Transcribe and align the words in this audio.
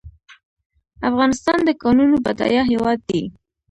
افغانستان 1.09 1.57
د 1.63 1.69
کانونو 1.81 2.15
بډایه 2.25 2.61
هیواد 2.71 2.99
دی 3.09 3.23